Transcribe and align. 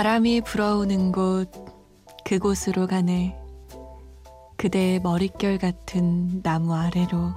바람이 0.00 0.40
불어오는 0.40 1.12
곳, 1.12 1.50
그곳으로 2.24 2.86
가네. 2.86 3.38
그대의 4.56 4.98
머릿결 5.00 5.58
같은 5.58 6.42
나무 6.42 6.74
아래로. 6.74 7.34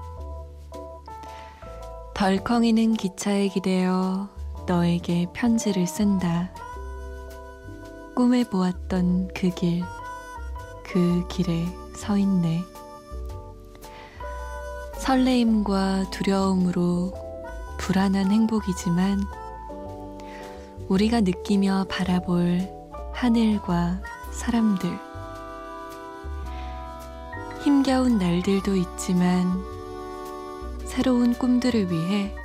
덜컹이는 2.15 2.93
기차에 2.93 3.49
기대어 3.49 4.29
너에게 4.65 5.27
편지를 5.33 5.85
쓴다. 5.85 6.53
꿈에 8.15 8.45
보았던 8.45 9.31
그 9.35 9.49
길, 9.49 9.83
그 10.85 11.27
길에 11.27 11.65
서 11.97 12.17
있네. 12.17 12.61
설레임과 14.99 16.11
두려움으로 16.11 17.11
불안한 17.77 18.31
행복이지만 18.31 19.42
우리가 20.89 21.21
느끼며 21.21 21.85
바라볼 21.89 22.61
하늘과 23.13 24.01
사람들. 24.31 24.89
힘겨운 27.63 28.17
날들도 28.17 28.75
있지만 28.75 29.63
새로운 30.85 31.33
꿈들을 31.33 31.89
위해 31.89 32.35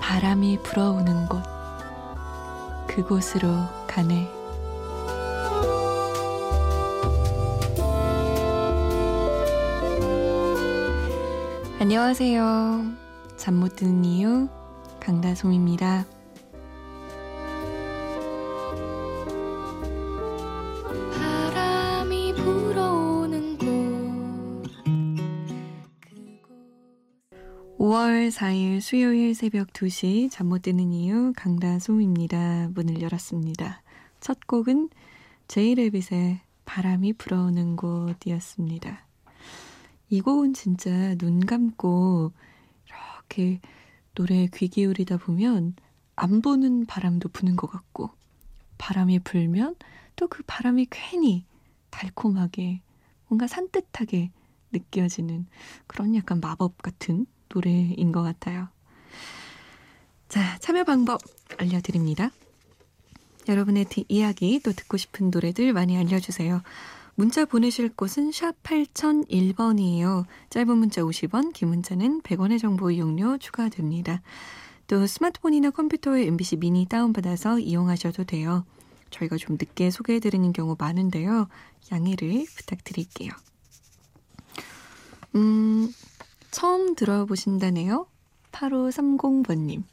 바람이 0.00 0.62
불어오는 0.62 1.28
곳, 1.28 1.42
그곳으로 2.86 3.48
가네. 3.86 4.28
안녕하세요. 11.80 12.84
잠 13.36 13.54
못 13.54 13.76
드는 13.76 14.04
이유 14.04 14.48
강다솜입니다. 15.00 16.17
5월 28.28 28.30
4일 28.30 28.80
수요일 28.80 29.34
새벽 29.34 29.68
2시 29.72 30.30
잠 30.30 30.48
못 30.48 30.62
드는 30.62 30.92
이유 30.92 31.32
강다솜입니다. 31.34 32.68
문을 32.74 33.00
열었습니다. 33.00 33.82
첫 34.20 34.46
곡은 34.46 34.90
제이레빗의 35.48 36.40
바람이 36.66 37.14
불어오는 37.14 37.76
곳이었습니다. 37.76 39.06
이 40.10 40.20
곡은 40.20 40.52
진짜 40.52 41.14
눈 41.14 41.40
감고 41.40 42.32
이렇게 42.86 43.60
노래에 44.14 44.48
귀 44.54 44.68
기울이다 44.68 45.16
보면 45.16 45.74
안 46.16 46.42
보는 46.42 46.84
바람도 46.86 47.30
부는 47.30 47.56
것 47.56 47.70
같고 47.70 48.10
바람이 48.76 49.20
불면 49.20 49.74
또 50.16 50.28
그 50.28 50.42
바람이 50.46 50.88
괜히 50.90 51.46
달콤하게 51.90 52.82
뭔가 53.28 53.46
산뜻하게 53.46 54.32
느껴지는 54.72 55.46
그런 55.86 56.14
약간 56.14 56.40
마법 56.40 56.82
같은 56.82 57.26
노래인 57.48 58.12
것 58.12 58.22
같아요. 58.22 58.68
자, 60.28 60.58
참여 60.58 60.84
방법 60.84 61.20
알려드립니다. 61.56 62.30
여러분의 63.48 63.86
이야기 64.08 64.60
또 64.62 64.72
듣고 64.72 64.96
싶은 64.96 65.30
노래들 65.30 65.72
많이 65.72 65.96
알려주세요. 65.96 66.62
문자 67.14 67.44
보내실 67.44 67.88
곳은 67.96 68.30
샵 68.30 68.62
8001번이에요. 68.62 70.24
짧은 70.50 70.78
문자 70.78 71.02
50원, 71.02 71.52
긴 71.52 71.68
문자는 71.68 72.20
100원의 72.22 72.60
정보 72.60 72.90
이용료 72.90 73.38
추가됩니다. 73.38 74.22
또 74.86 75.06
스마트폰이나 75.06 75.70
컴퓨터에 75.70 76.26
MBC 76.26 76.56
미니 76.56 76.86
다운받아서 76.86 77.58
이용하셔도 77.58 78.24
돼요. 78.24 78.64
저희가 79.10 79.36
좀 79.36 79.56
늦게 79.58 79.90
소개해드리는 79.90 80.52
경우 80.52 80.76
많은데요. 80.78 81.48
양해를 81.90 82.46
부탁드릴게요. 82.56 83.30
음, 85.34 85.92
처음 86.50 86.94
들어보신다네요. 86.94 88.06
8530번님. 88.52 89.84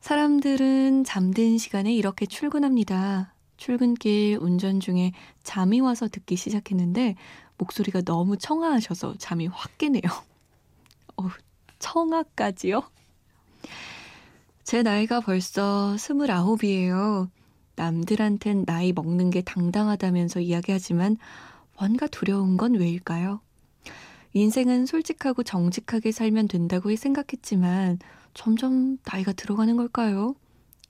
사람들은 0.00 1.04
잠든 1.04 1.58
시간에 1.58 1.92
이렇게 1.94 2.26
출근합니다. 2.26 3.34
출근길 3.56 4.38
운전 4.40 4.80
중에 4.80 5.12
잠이 5.42 5.80
와서 5.80 6.08
듣기 6.08 6.36
시작했는데 6.36 7.16
목소리가 7.58 8.02
너무 8.02 8.36
청아하셔서 8.36 9.14
잠이 9.18 9.46
확 9.46 9.78
깨네요. 9.78 10.02
어, 11.16 11.28
청아까지요? 11.78 12.82
제 14.64 14.82
나이가 14.82 15.20
벌써 15.20 15.96
스물아홉이에요. 15.96 17.30
남들한텐 17.76 18.64
나이 18.66 18.92
먹는 18.92 19.30
게 19.30 19.42
당당하다면서 19.42 20.40
이야기하지만 20.40 21.16
뭔가 21.78 22.06
두려운 22.06 22.56
건 22.56 22.74
왜일까요? 22.74 23.40
인생은 24.34 24.86
솔직하고 24.86 25.42
정직하게 25.42 26.12
살면 26.12 26.48
된다고 26.48 26.94
생각했지만 26.94 27.98
점점 28.34 28.98
나이가 29.04 29.32
들어가는 29.32 29.76
걸까요? 29.76 30.34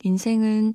인생은 0.03 0.75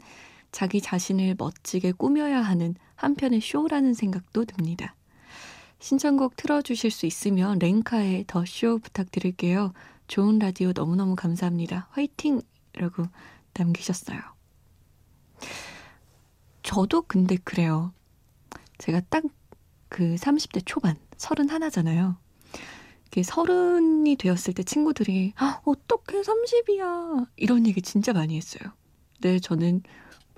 자기 0.52 0.81
자신을 0.81 1.35
멋지게 1.38 1.91
꾸며야 1.94 2.41
하는 2.41 2.75
한편의 2.96 3.41
쇼라는 3.41 3.94
생각도 3.94 4.46
듭니다. 4.46 4.96
신청곡 5.80 6.35
틀어주실 6.35 6.91
수 6.91 7.06
있으면 7.06 7.59
랭카의 7.59 8.25
더 8.28 8.44
쇼 8.46 8.80
부탁드릴게요. 8.80 9.74
좋은 10.07 10.40
라디오 10.40 10.72
너무너무 10.74 11.16
감사합니다. 11.16 11.88
화이팅! 11.91 12.41
라고 12.74 13.03
남기셨어요. 13.53 14.19
저도 16.63 17.03
근데 17.03 17.36
그래요. 17.38 17.94
제가 18.78 19.01
딱 19.09 19.24
그 19.90 20.16
30대 20.16 20.62
초반, 20.66 20.96
31잖아요. 21.18 22.16
이게 23.11 23.23
서른이 23.23 24.15
되었을 24.17 24.53
때 24.53 24.63
친구들이 24.63 25.33
어떻게 25.65 26.21
30이야 26.21 27.27
이런 27.37 27.65
얘기 27.65 27.81
진짜 27.81 28.13
많이 28.13 28.37
했어요. 28.37 28.71
네, 29.21 29.39
저는 29.39 29.81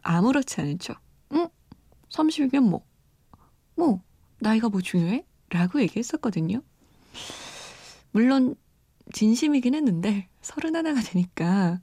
아무렇지 0.03 0.61
않은 0.61 0.79
척. 0.79 0.99
응? 1.33 1.49
30이면 2.09 2.61
뭐? 2.61 2.85
뭐? 3.75 4.01
나이가 4.39 4.69
뭐 4.69 4.81
중요해? 4.81 5.25
라고 5.49 5.81
얘기했었거든요. 5.81 6.61
물론 8.11 8.55
진심이긴 9.13 9.75
했는데 9.75 10.29
서른 10.41 10.75
하나가 10.75 11.01
되니까 11.01 11.81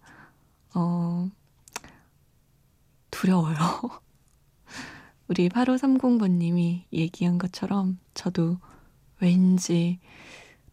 어 0.75 1.31
두려워요. 3.10 3.56
우리 5.28 5.50
8530번님이 5.50 6.84
얘기한 6.93 7.37
것처럼 7.37 7.99
저도 8.15 8.59
왠지 9.20 9.99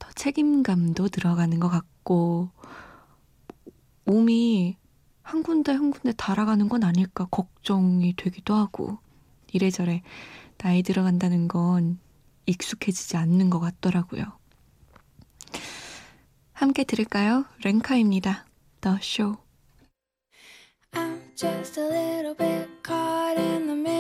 더 0.06 0.12
책임감도 0.14 1.08
들어가는 1.10 1.60
것 1.60 1.68
같고 1.70 2.50
몸이 4.04 4.78
한 5.24 5.42
군데 5.42 5.72
한 5.72 5.90
군데 5.90 6.14
달아가는 6.16 6.70
건 6.70 6.84
아닐까 6.84 7.28
걱정이 7.32 8.14
되기도 8.16 8.54
하고 8.54 9.00
이래저래 9.52 10.04
나이 10.58 10.84
들어간다는 10.84 11.48
건 11.48 12.00
익숙해지지 12.46 13.18
않는 13.18 13.50
것 13.50 13.60
같더라고요. 13.60 14.26
함께 16.54 16.84
들을까요? 16.84 17.46
랭카입니다. 17.64 18.46
The 18.82 18.98
Show. 19.02 19.42
I'm 20.94 21.20
just 21.36 21.80
a 21.80 21.88
little 21.88 22.36
bit 22.36 22.70
caught 22.84 23.40
in 23.40 23.66
the 23.66 23.74
middle. 23.74 23.95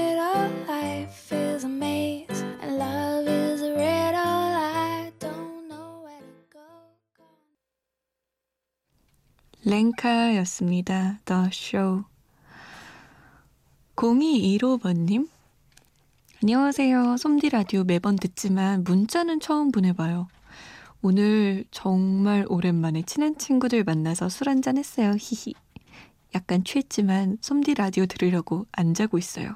랭카였습니다. 9.67 11.21
The 11.25 11.45
Show. 11.47 12.03
0215번님. 13.95 15.27
안녕하세요. 16.43 17.17
솜디 17.17 17.49
라디오 17.49 17.83
매번 17.83 18.15
듣지만 18.15 18.83
문자는 18.83 19.39
처음 19.39 19.71
보내봐요. 19.71 20.27
오늘 21.01 21.65
정말 21.71 22.45
오랜만에 22.47 23.01
친한 23.07 23.39
친구들 23.39 23.83
만나서 23.83 24.29
술 24.29 24.49
한잔 24.49 24.77
했어요. 24.77 25.13
히히. 25.19 25.55
약간 26.35 26.63
취했지만 26.63 27.39
솜디 27.41 27.73
라디오 27.73 28.05
들으려고 28.05 28.67
안 28.71 28.93
자고 28.93 29.17
있어요. 29.17 29.55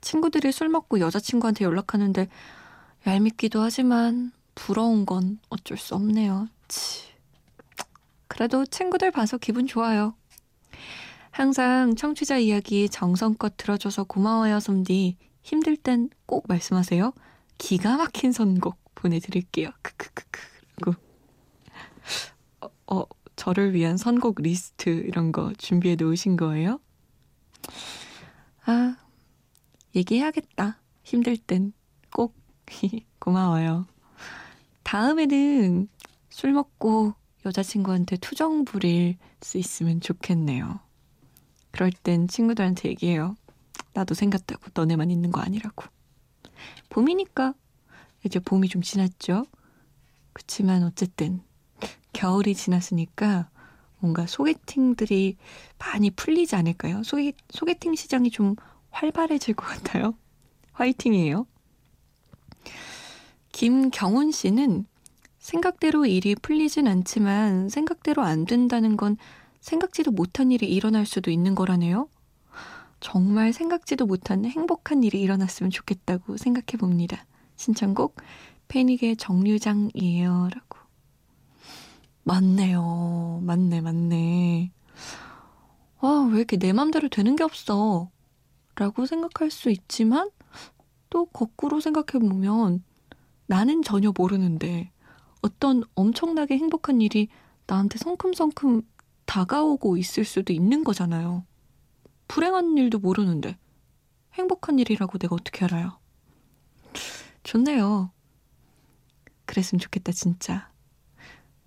친구들이 0.00 0.50
술 0.50 0.68
먹고 0.70 0.98
여자친구한테 0.98 1.64
연락하는데 1.64 2.26
얄밉기도 3.06 3.62
하지만 3.62 4.32
부러운 4.56 5.06
건 5.06 5.38
어쩔 5.50 5.78
수 5.78 5.94
없네요. 5.94 6.48
치. 6.66 7.13
그래도 8.34 8.66
친구들 8.66 9.12
봐서 9.12 9.38
기분 9.38 9.66
좋아요. 9.66 10.14
항상 11.30 11.94
청취자 11.94 12.38
이야기 12.38 12.88
정성껏 12.88 13.56
들어줘서 13.56 14.02
고마워요, 14.04 14.58
솜디. 14.58 15.16
힘들 15.42 15.76
땐 15.76 16.10
꼭 16.26 16.46
말씀하세요. 16.48 17.12
기가 17.58 17.96
막힌 17.96 18.32
선곡 18.32 18.76
보내드릴게요. 18.96 19.70
크크크크. 19.82 20.92
어, 22.60 22.68
어, 22.88 23.04
저를 23.36 23.72
위한 23.72 23.96
선곡 23.96 24.40
리스트 24.42 24.88
이런 24.90 25.30
거 25.30 25.52
준비해 25.56 25.94
놓으신 25.96 26.36
거예요? 26.36 26.80
아, 28.66 28.96
얘기해야겠다. 29.94 30.80
힘들 31.04 31.36
땐 31.36 31.72
꼭 32.12 32.34
고마워요. 33.20 33.86
다음에는 34.82 35.88
술 36.30 36.52
먹고 36.52 37.14
여자친구한테 37.44 38.16
투정 38.16 38.64
부릴 38.64 39.16
수 39.40 39.58
있으면 39.58 40.00
좋겠네요. 40.00 40.80
그럴 41.70 41.90
땐 41.90 42.28
친구들한테 42.28 42.88
얘기해요. 42.90 43.36
나도 43.92 44.14
생겼다고 44.14 44.70
너네만 44.74 45.10
있는 45.10 45.30
거 45.30 45.40
아니라고. 45.40 45.84
봄이니까 46.88 47.54
이제 48.24 48.38
봄이 48.38 48.68
좀 48.68 48.82
지났죠. 48.82 49.46
그치만 50.32 50.82
어쨌든 50.84 51.42
겨울이 52.12 52.54
지났으니까 52.54 53.50
뭔가 53.98 54.26
소개팅들이 54.26 55.36
많이 55.78 56.10
풀리지 56.10 56.56
않을까요? 56.56 57.02
소개, 57.02 57.32
소개팅 57.50 57.94
시장이 57.94 58.30
좀 58.30 58.56
활발해질 58.90 59.54
것 59.54 59.66
같아요. 59.66 60.14
화이팅이에요. 60.72 61.46
김경훈 63.52 64.32
씨는 64.32 64.86
생각대로 65.44 66.06
일이 66.06 66.34
풀리진 66.34 66.88
않지만 66.88 67.68
생각대로 67.68 68.22
안 68.22 68.46
된다는 68.46 68.96
건 68.96 69.18
생각지도 69.60 70.10
못한 70.10 70.50
일이 70.50 70.66
일어날 70.66 71.04
수도 71.04 71.30
있는 71.30 71.54
거라네요. 71.54 72.08
정말 72.98 73.52
생각지도 73.52 74.06
못한 74.06 74.46
행복한 74.46 75.04
일이 75.04 75.20
일어났으면 75.20 75.68
좋겠다고 75.68 76.38
생각해 76.38 76.78
봅니다. 76.80 77.26
신청곡 77.56 78.16
패닉의 78.68 79.18
정류장이에요. 79.18 80.48
라고. 80.50 80.78
맞네요. 82.22 83.42
맞네, 83.42 83.82
맞네. 83.82 84.72
아, 85.98 86.28
왜 86.32 86.38
이렇게 86.38 86.56
내 86.56 86.72
맘대로 86.72 87.10
되는 87.10 87.36
게 87.36 87.44
없어. 87.44 88.10
라고 88.76 89.04
생각할 89.04 89.50
수 89.50 89.68
있지만 89.68 90.30
또 91.10 91.26
거꾸로 91.26 91.80
생각해 91.80 92.26
보면 92.26 92.82
나는 93.46 93.82
전혀 93.82 94.10
모르는데 94.16 94.93
어떤 95.44 95.82
엄청나게 95.94 96.56
행복한 96.56 97.02
일이 97.02 97.28
나한테 97.66 97.98
성큼성큼 97.98 98.80
다가오고 99.26 99.98
있을 99.98 100.24
수도 100.24 100.54
있는 100.54 100.84
거잖아요. 100.84 101.44
불행한 102.28 102.78
일도 102.78 102.98
모르는데 102.98 103.58
행복한 104.32 104.78
일이라고 104.78 105.18
내가 105.18 105.34
어떻게 105.34 105.66
알아요? 105.66 105.98
좋네요. 107.42 108.10
그랬으면 109.44 109.80
좋겠다, 109.80 110.12
진짜. 110.12 110.70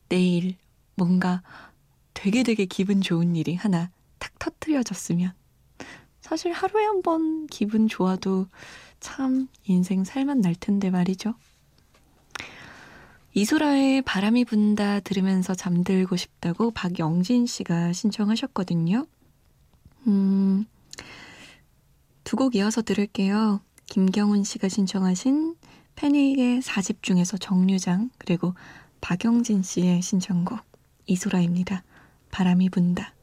내일 0.09 0.56
뭔가 0.95 1.44
되게 2.15 2.41
되게 2.41 2.65
기분 2.65 3.01
좋은 3.01 3.35
일이 3.35 3.53
하나 3.53 3.91
탁 4.18 4.39
터트려졌으면. 4.39 5.33
사실 6.21 6.51
하루에 6.51 6.83
한 6.83 7.03
번 7.03 7.45
기분 7.45 7.88
좋아도 7.88 8.47
참 9.00 9.47
인생 9.65 10.03
살만 10.03 10.41
날 10.41 10.56
텐데 10.56 10.89
말이죠. 10.89 11.35
이소라의 13.38 14.01
바람이 14.01 14.45
분다 14.45 15.00
들으면서 15.01 15.54
잠들고 15.54 16.16
싶다고 16.16 16.72
박영진 16.72 17.45
씨가 17.45 17.94
신청하셨거든요. 17.94 19.06
음, 20.07 20.66
두 22.24 22.36
곡 22.36 22.56
이어서 22.56 22.81
들을게요. 22.81 23.62
김경훈 23.86 24.44
씨가 24.44 24.69
신청하신 24.69 25.56
패닉의 25.95 26.62
4집 26.62 27.04
중에서 27.04 27.38
정류장, 27.38 28.10
그리고 28.18 28.56
박영진 29.01 29.62
씨의 29.62 30.01
신청곡, 30.01 30.60
이소라입니다. 31.06 31.84
바람이 32.31 32.69
분다. 32.69 33.13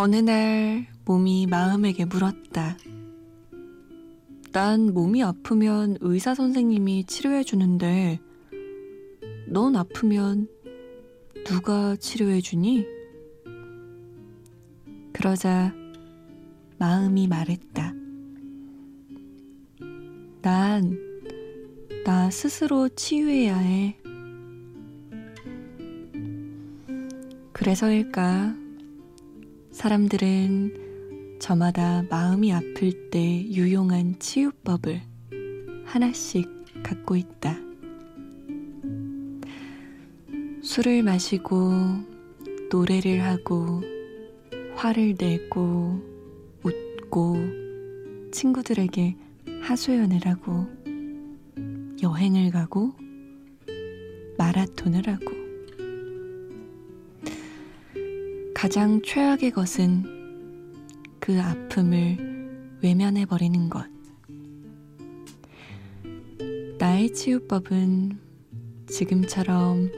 어느 0.00 0.14
날 0.14 0.86
몸이 1.06 1.48
마음에게 1.48 2.04
물었다. 2.04 2.76
난 4.52 4.94
몸이 4.94 5.24
아프면 5.24 5.96
의사 6.00 6.36
선생님이 6.36 7.02
치료해 7.06 7.42
주는데, 7.42 8.20
넌 9.48 9.74
아프면 9.74 10.46
누가 11.44 11.96
치료해 11.96 12.40
주니? 12.40 12.86
그러자 15.12 15.74
마음이 16.78 17.26
말했다. 17.26 17.92
난, 20.42 20.96
나 22.04 22.30
스스로 22.30 22.88
치유해야 22.88 23.56
해. 23.56 23.98
그래서일까? 27.52 28.67
사람들은 29.78 31.38
저마다 31.38 32.02
마음이 32.10 32.52
아플 32.52 33.10
때 33.10 33.44
유용한 33.44 34.18
치유법을 34.18 35.00
하나씩 35.84 36.48
갖고 36.82 37.14
있다. 37.14 37.56
술을 40.64 41.04
마시고 41.04 41.70
노래를 42.72 43.22
하고 43.22 43.80
화를 44.74 45.14
내고 45.16 46.02
웃고 46.64 47.36
친구들에게 48.32 49.16
하소연을 49.62 50.26
하고 50.26 50.66
여행을 52.02 52.50
가고 52.50 52.94
마라톤을 54.38 55.06
하고 55.06 55.37
가장 58.58 59.00
최악의 59.02 59.52
것은 59.52 60.02
그 61.20 61.40
아픔을 61.40 62.78
외면해버리는 62.82 63.70
것. 63.70 63.86
나의 66.76 67.14
치유법은 67.14 68.18
지금처럼 68.88 69.92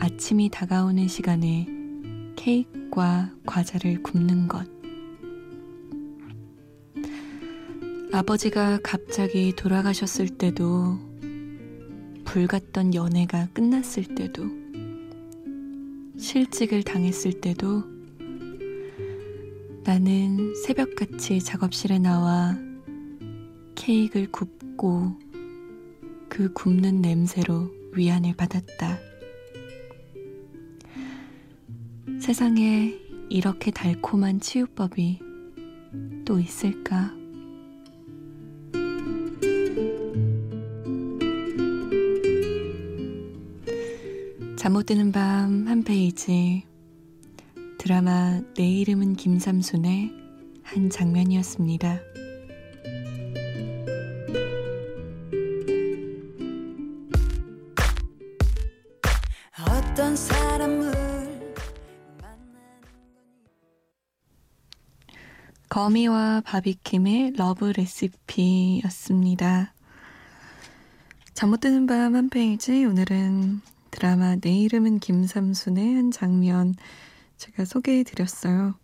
아침이 0.00 0.50
다가오는 0.50 1.06
시간에 1.06 1.68
케이크와 2.34 3.30
과자를 3.46 4.02
굽는 4.02 4.48
것. 4.48 4.68
아버지가 8.12 8.80
갑자기 8.82 9.52
돌아가셨을 9.54 10.30
때도, 10.30 10.98
불 12.24 12.48
같던 12.48 12.94
연애가 12.94 13.50
끝났을 13.52 14.16
때도, 14.16 14.55
실직을 16.26 16.82
당했을 16.82 17.40
때도 17.40 17.84
나는 19.84 20.56
새벽같이 20.64 21.38
작업실에 21.38 22.00
나와 22.00 22.58
케이크를 23.76 24.32
굽고 24.32 25.16
그 26.28 26.52
굽는 26.52 27.00
냄새로 27.00 27.70
위안을 27.92 28.34
받았다. 28.34 28.98
세상에 32.20 32.98
이렇게 33.30 33.70
달콤한 33.70 34.40
치유법이 34.40 35.20
또 36.24 36.40
있을까? 36.40 37.15
잠 44.66 44.72
못 44.72 44.86
드는 44.86 45.12
밤 45.12 45.68
한 45.68 45.84
페이지 45.84 46.64
드라마 47.78 48.40
내 48.56 48.66
이름은 48.68 49.14
김삼순의 49.14 50.12
한 50.64 50.90
장면이었습니다. 50.90 52.00
어떤 59.68 60.16
사람을 60.16 61.54
거미와 65.68 66.40
바비킴의 66.44 67.34
러브 67.36 67.66
레시피였습니다. 67.76 69.72
잠 71.34 71.50
못 71.50 71.60
드는 71.60 71.86
밤 71.86 72.16
한 72.16 72.28
페이지 72.30 72.84
오늘은 72.84 73.75
드라마 73.96 74.36
내 74.36 74.50
이름은 74.50 74.98
김삼순의 74.98 75.94
한 75.94 76.10
장면 76.10 76.74
제가 77.38 77.64
소개해 77.64 78.02
드렸어요. 78.02 78.74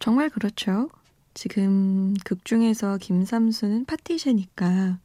정말 0.00 0.28
그렇죠. 0.28 0.90
지금 1.32 2.14
극 2.24 2.44
중에서 2.44 2.98
김삼순은 2.98 3.84
파티셰니까 3.84 4.98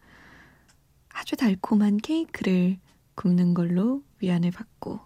아주 1.10 1.36
달콤한 1.36 1.98
케이크를 1.98 2.80
굽는 3.14 3.54
걸로 3.54 4.02
위안을 4.20 4.50
받고 4.50 5.00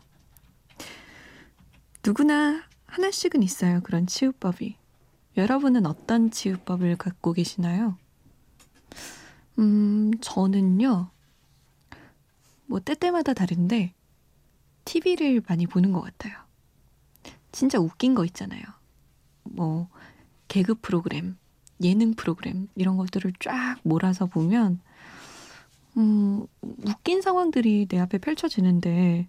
누구나 2.06 2.64
하나씩은 2.86 3.44
있어요. 3.44 3.82
그런 3.82 4.08
치유법이. 4.08 4.78
여러분은 5.36 5.86
어떤 5.86 6.32
치유법을 6.32 6.96
갖고 6.96 7.34
계시나요? 7.34 7.98
음, 9.60 10.12
저는요, 10.22 11.12
뭐, 12.72 12.80
때때마다 12.80 13.34
다른데, 13.34 13.94
TV를 14.86 15.42
많이 15.46 15.68
보는 15.68 15.92
것 15.92 16.00
같아요. 16.00 16.34
진짜 17.52 17.78
웃긴 17.80 18.16
거 18.16 18.24
있잖아요. 18.24 18.62
뭐, 19.44 19.90
개그 20.48 20.76
프로그램, 20.76 21.38
예능 21.84 22.14
프로그램, 22.14 22.70
이런 22.76 22.96
것들을 22.96 23.34
쫙 23.42 23.76
몰아서 23.84 24.26
보면, 24.26 24.80
음, 25.98 26.48
웃긴 26.62 27.22
상황들이 27.22 27.88
내 27.90 28.00
앞에 28.00 28.20
펼쳐지는데, 28.20 29.28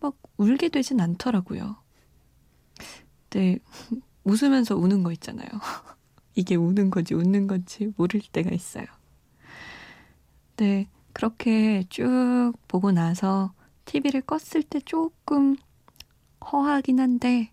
막 0.00 0.18
울게 0.36 0.68
되진 0.68 1.00
않더라고요. 1.00 1.76
네, 3.30 3.60
웃으면서 4.24 4.76
우는 4.76 5.02
거 5.04 5.10
있잖아요. 5.12 5.48
이게 6.36 6.54
우는 6.54 6.90
건지 6.90 7.14
웃는 7.14 7.46
건지 7.46 7.94
모를 7.96 8.20
때가 8.30 8.50
있어요. 8.50 8.84
네, 10.56 10.86
그렇게 11.14 11.84
쭉 11.88 12.52
보고 12.68 12.92
나서 12.92 13.54
TV를 13.86 14.20
껐을 14.22 14.68
때 14.68 14.80
조금 14.80 15.56
허하긴 16.52 17.00
한데, 17.00 17.50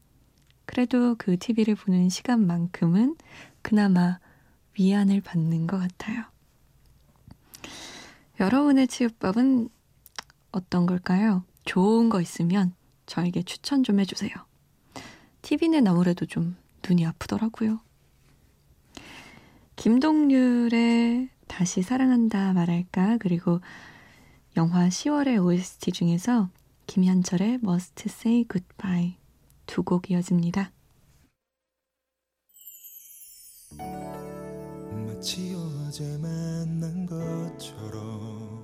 그래도 0.65 1.15
그 1.18 1.38
TV를 1.38 1.75
보는 1.75 2.10
시간만큼은 2.10 3.15
그나마 3.62 4.20
위안을 4.77 5.22
받는 5.22 5.68
것 5.68 5.77
같아요. 5.77 6.25
여러분의 8.39 8.88
치유법은 8.88 9.70
어떤 10.51 10.86
걸까요? 10.86 11.46
좋은 11.63 12.10
거 12.10 12.20
있으면 12.20 12.74
저에게 13.06 13.44
추천 13.44 13.84
좀 13.84 14.00
해주세요. 14.00 14.32
TV는 15.44 15.88
아무래도 15.88 16.25
좀 16.25 16.56
눈이 16.88 17.06
아프더라고요. 17.06 17.80
김동률의 19.75 21.30
다시 21.51 21.81
사랑한다 21.81 22.53
말할까 22.53 23.17
그리고 23.20 23.60
영화 24.55 24.88
10월의 24.88 25.43
OST 25.43 25.91
중에서 25.91 26.50
김현철의 26.88 27.60
Must 27.62 28.03
Say 28.08 28.46
Goodbye 28.50 29.17
두 29.65 29.84
곡 29.84 30.10
이어집니다. 30.10 30.72
마치 35.05 35.53
어제 35.55 36.17
만난 36.20 37.05
것처럼 37.05 38.62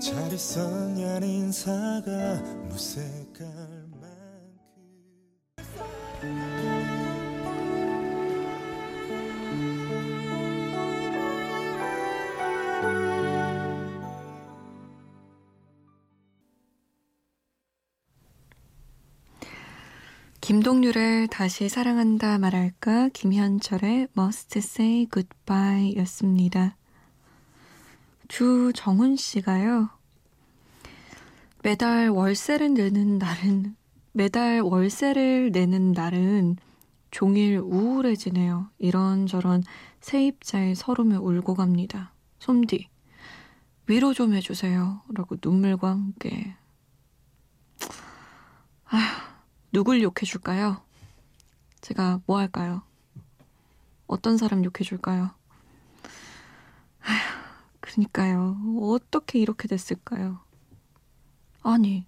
잘 0.00 0.32
있었냐는 0.32 1.28
인사가 1.28 2.42
무색한 2.68 3.77
김동률의 20.48 21.28
다시 21.28 21.68
사랑한다 21.68 22.38
말할까 22.38 23.10
김현철의 23.12 24.08
Must 24.16 24.58
Say 24.58 25.06
Goodbye 25.12 25.94
였습니다. 25.98 26.74
주정훈 28.28 29.16
씨가요. 29.16 29.90
매달 31.62 32.08
월세를 32.08 32.72
내는 32.72 33.18
날은 33.18 33.76
매달 34.12 34.62
월세를 34.62 35.50
내는 35.52 35.92
날은 35.92 36.56
종일 37.10 37.58
우울해지네요. 37.58 38.70
이런저런 38.78 39.62
세입자의 40.00 40.76
서름에 40.76 41.16
울고 41.16 41.56
갑니다. 41.56 42.14
솜디, 42.38 42.88
위로 43.86 44.14
좀 44.14 44.32
해주세요. 44.32 45.02
라고 45.12 45.36
눈물과 45.44 45.90
함께. 45.90 46.54
아휴, 48.86 49.27
누굴 49.72 50.02
욕해줄까요? 50.02 50.82
제가 51.80 52.20
뭐 52.26 52.38
할까요? 52.38 52.82
어떤 54.06 54.36
사람 54.38 54.64
욕해줄까요? 54.64 55.30
아휴, 57.02 57.18
그러니까요. 57.80 58.56
어떻게 58.80 59.38
이렇게 59.38 59.68
됐을까요? 59.68 60.40
아니, 61.62 62.06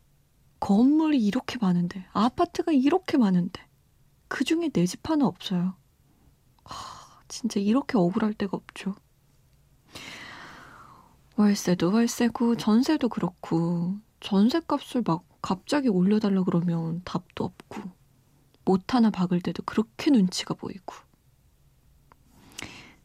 건물이 0.61 1.23
이렇게 1.25 1.59
많은데, 1.61 2.07
아파트가 2.13 2.73
이렇게 2.73 3.17
많은데, 3.19 3.67
그 4.29 4.45
중에 4.45 4.69
내 4.71 4.87
집 4.87 5.09
하나 5.09 5.27
없어요. 5.27 5.75
하, 6.65 7.21
진짜 7.29 7.61
이렇게 7.61 7.99
억울할 7.99 8.35
데가 8.35 8.57
없죠. 8.57 8.95
월세도 11.37 11.93
월세고, 11.93 12.57
전세도 12.57 13.09
그렇고, 13.09 13.99
전세 14.21 14.61
값을 14.61 15.03
막 15.07 15.25
갑자기 15.43 15.89
올려달라 15.89 16.43
그러면 16.45 17.03
답도 17.05 17.45
없고, 17.45 17.83
못 18.65 18.95
하나 18.95 19.11
박을 19.11 19.41
때도 19.41 19.63
그렇게 19.65 20.11
눈치가 20.11 20.55
보이고. 20.55 20.95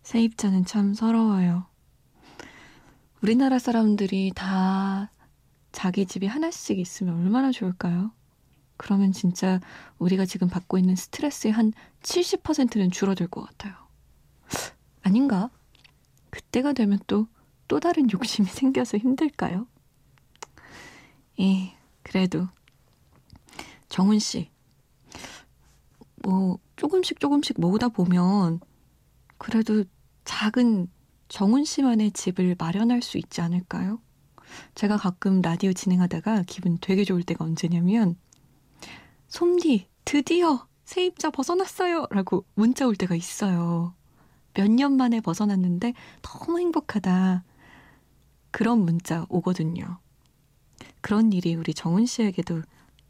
세입자는 0.03 0.65
참 0.65 0.93
서러워요. 0.93 1.65
우리나라 3.21 3.57
사람들이 3.57 4.33
다 4.35 5.11
자기 5.71 6.05
집이 6.05 6.27
하나씩 6.27 6.77
있으면 6.77 7.15
얼마나 7.15 7.51
좋을까요? 7.51 8.11
그러면 8.77 9.11
진짜 9.11 9.59
우리가 9.97 10.25
지금 10.25 10.47
받고 10.47 10.77
있는 10.77 10.95
스트레스의 10.95 11.51
한 11.53 11.73
70%는 12.03 12.91
줄어들 12.91 13.27
것 13.27 13.41
같아요. 13.41 13.73
아닌가? 15.01 15.49
그때가 16.29 16.73
되면 16.73 16.99
또, 17.07 17.27
또 17.67 17.79
다른 17.79 18.11
욕심이 18.11 18.47
생겨서 18.49 18.97
힘들까요? 18.97 19.67
예, 21.39 21.75
그래도. 22.15 22.47
정훈 23.89 24.19
씨. 24.19 24.49
뭐, 26.23 26.59
조금씩 26.77 27.19
조금씩 27.19 27.59
모으다 27.59 27.89
보면, 27.89 28.61
그래도 29.37 29.83
작은 30.23 30.87
정훈 31.27 31.65
씨만의 31.65 32.11
집을 32.11 32.55
마련할 32.57 33.01
수 33.01 33.17
있지 33.17 33.41
않을까요? 33.41 33.99
제가 34.75 34.95
가끔 34.95 35.41
라디오 35.41 35.73
진행하다가 35.73 36.43
기분 36.47 36.77
되게 36.79 37.03
좋을 37.03 37.21
때가 37.23 37.43
언제냐면 37.43 38.15
솜디 39.27 39.89
드디어 40.05 40.67
세입자 40.85 41.31
벗어났어요 41.31 42.07
라고 42.11 42.45
문자 42.53 42.87
올 42.87 42.95
때가 42.95 43.15
있어요. 43.15 43.93
몇 44.53 44.69
년 44.69 44.95
만에 44.95 45.19
벗어났는데 45.19 45.93
너무 46.21 46.59
행복하다. 46.59 47.43
그런 48.51 48.85
문자 48.85 49.25
오거든요. 49.27 49.99
그런 51.05 51.33
일이 51.33 51.53
우리 51.53 51.75
정훈 51.75 52.07
씨에게도 52.07 52.63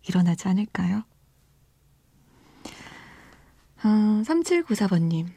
일어나지 0.05 0.49
않을까요? 0.49 1.03
아, 3.81 4.21
3794번님. 4.25 5.27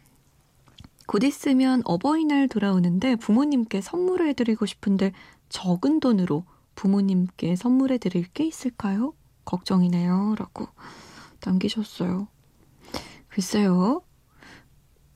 곧 1.06 1.22
있으면 1.22 1.82
어버이날 1.84 2.48
돌아오는데 2.48 3.14
부모님께 3.14 3.80
선물을 3.80 4.26
해드리고 4.30 4.66
싶은데 4.66 5.12
적은 5.48 6.00
돈으로 6.00 6.42
부모님께 6.74 7.54
선물해 7.54 7.98
드릴 7.98 8.24
게 8.24 8.44
있을까요? 8.44 9.14
걱정이네요. 9.44 10.34
라고 10.36 10.66
남기셨어요. 11.46 12.26
글쎄요. 13.28 14.02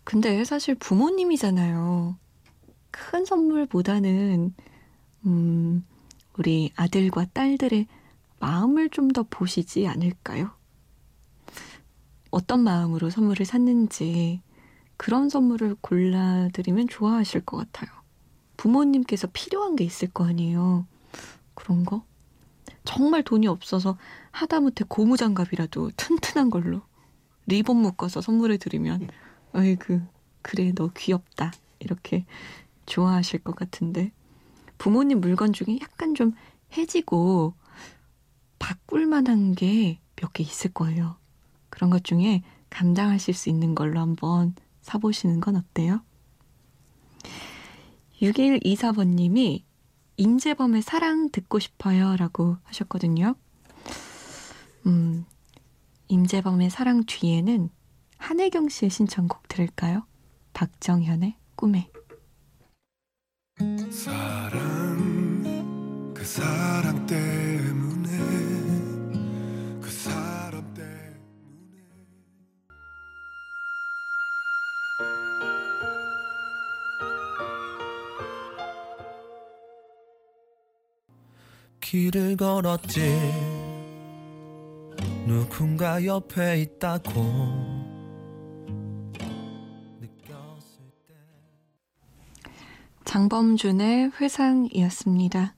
근데 0.04 0.44
사실 0.44 0.76
부모님이잖아요. 0.76 2.16
큰 2.92 3.24
선물보다는, 3.24 4.54
음, 5.26 5.84
우리 6.38 6.72
아들과 6.76 7.26
딸들의 7.32 7.86
마음을 8.40 8.88
좀 8.90 9.08
더 9.12 9.22
보시지 9.24 9.86
않을까요? 9.86 10.50
어떤 12.30 12.60
마음으로 12.60 13.10
선물을 13.10 13.44
샀는지 13.44 14.40
그런 14.96 15.28
선물을 15.28 15.76
골라드리면 15.80 16.88
좋아하실 16.88 17.42
것 17.42 17.56
같아요. 17.58 17.90
부모님께서 18.56 19.28
필요한 19.32 19.76
게 19.76 19.84
있을 19.84 20.08
거 20.08 20.24
아니에요. 20.24 20.86
그런 21.54 21.84
거? 21.84 22.04
정말 22.84 23.22
돈이 23.22 23.46
없어서 23.48 23.98
하다못해 24.30 24.84
고무장갑이라도 24.88 25.90
튼튼한 25.96 26.50
걸로 26.50 26.82
리본 27.46 27.76
묶어서 27.76 28.20
선물해 28.20 28.56
드리면 28.56 29.08
어이그 29.54 30.02
그래 30.42 30.72
너 30.74 30.88
귀엽다 30.96 31.52
이렇게 31.80 32.24
좋아하실 32.86 33.40
것 33.44 33.54
같은데 33.56 34.12
부모님 34.82 35.20
물건 35.20 35.52
중에 35.52 35.78
약간 35.80 36.16
좀 36.16 36.34
해지고 36.76 37.54
바꿀 38.58 39.06
만한 39.06 39.54
게 39.54 40.00
몇 40.16 40.32
개 40.32 40.42
있을 40.42 40.72
거예요. 40.72 41.14
그런 41.70 41.88
것 41.88 42.02
중에 42.02 42.42
감당하실 42.68 43.32
수 43.32 43.48
있는 43.48 43.76
걸로 43.76 44.00
한번 44.00 44.56
사보시는 44.80 45.38
건 45.38 45.54
어때요? 45.54 46.02
6124번님이 48.20 49.62
임재범의 50.16 50.82
사랑 50.82 51.30
듣고 51.30 51.60
싶어요 51.60 52.16
라고 52.16 52.56
하셨거든요. 52.64 53.36
음, 54.86 55.24
임재범의 56.08 56.70
사랑 56.70 57.04
뒤에는 57.06 57.70
한혜경 58.18 58.68
씨의 58.68 58.90
신청곡 58.90 59.46
들을까요? 59.46 60.04
박정현의 60.54 61.36
꿈에. 61.54 61.91
사랑, 63.90 65.42
그 66.14 66.24
사랑 66.24 67.06
때문에, 67.06 68.18
그 69.80 69.90
사람 69.90 70.74
때문에. 70.74 70.92
길을 81.80 82.36
걸었지 82.36 83.00
누군가 85.26 86.04
옆에 86.04 86.62
있다고 86.62 87.81
장범준의 93.12 94.12
회상이었습니다. 94.18 95.54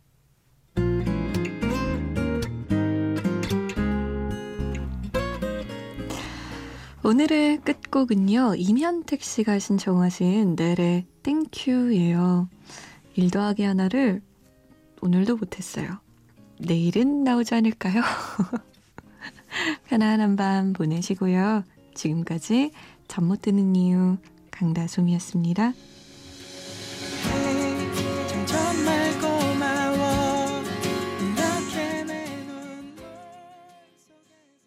오늘의 7.05 7.59
끝곡은요, 7.59 8.57
임현택 8.57 9.23
씨가 9.23 9.61
신청하신 9.61 10.57
넬의 10.57 11.07
땡큐예요. 11.23 12.49
일 13.15 13.31
더하기 13.31 13.63
하나를 13.63 14.21
오늘도 15.01 15.37
못했어요. 15.37 16.01
내일은 16.59 17.23
나오지 17.23 17.55
않을까요? 17.55 18.03
편안한 19.87 20.35
밤 20.35 20.73
보내시고요. 20.73 21.63
지금까지 21.95 22.73
잠 23.07 23.27
못 23.27 23.43
드는 23.43 23.77
이유 23.77 24.17
강다솜이었습니다. 24.51 25.73